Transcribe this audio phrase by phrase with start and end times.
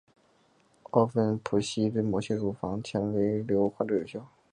[0.89, 4.27] 奥美昔芬对某些乳房纤维腺瘤患者有效。